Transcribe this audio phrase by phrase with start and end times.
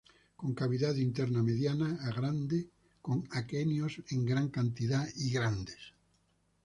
[0.35, 2.69] Con cavidad interna mediana a grande
[3.03, 5.93] con aquenios en gran cantidad y grandes.